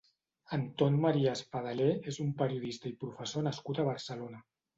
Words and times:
Anton 0.55 0.95
Maria 1.03 1.33
Espadaler 1.39 1.89
és 2.13 2.17
un 2.25 2.33
periodista 2.41 2.91
i 2.93 2.97
professor 3.05 3.47
nascut 3.51 3.85
a 3.85 3.87
Barcelona. 3.93 4.43